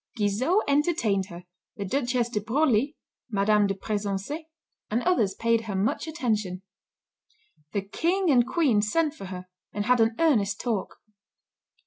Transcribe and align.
Guizot 0.17 0.63
entertained 0.67 1.27
her, 1.27 1.43
the 1.75 1.85
Duchess 1.85 2.29
de 2.29 2.41
Broglie, 2.41 2.95
M. 3.31 3.67
de 3.67 3.75
Pressensé, 3.75 4.45
and 4.89 5.03
others 5.03 5.35
paid 5.35 5.65
her 5.65 5.75
much 5.75 6.07
attention. 6.07 6.63
The 7.73 7.83
King 7.83 8.31
and 8.31 8.47
Queen 8.47 8.81
sent 8.81 9.13
for 9.13 9.25
her, 9.25 9.45
and 9.71 9.85
had 9.85 10.01
an 10.01 10.15
earnest 10.17 10.59
talk. 10.59 10.97